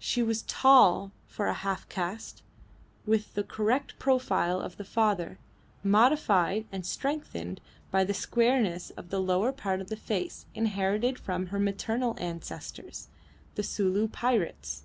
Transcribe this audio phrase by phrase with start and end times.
[0.00, 2.42] She was tall for a half caste,
[3.06, 5.38] with the correct profile of the father,
[5.84, 7.60] modified and strengthened
[7.92, 13.06] by the squareness of the lower part of the face inherited from her maternal ancestors
[13.54, 14.82] the Sulu pirates.